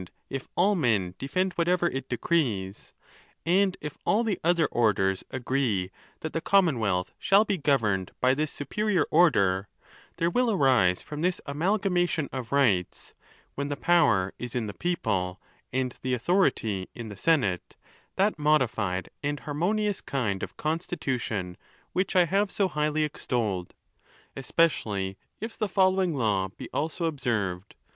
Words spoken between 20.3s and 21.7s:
of constitution